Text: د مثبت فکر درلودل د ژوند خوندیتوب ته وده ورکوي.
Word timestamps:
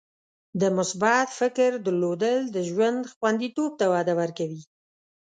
د 0.61 0.63
مثبت 0.77 1.27
فکر 1.39 1.71
درلودل 1.85 2.39
د 2.55 2.57
ژوند 2.69 3.01
خوندیتوب 3.15 3.71
ته 3.79 3.85
وده 3.93 4.13
ورکوي. 4.21 4.61